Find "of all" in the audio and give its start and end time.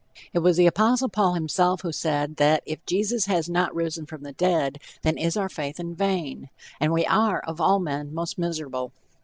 7.41-7.77